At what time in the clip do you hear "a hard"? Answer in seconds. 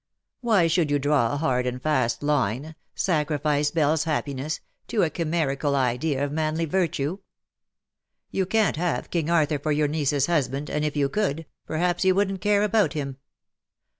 1.31-1.67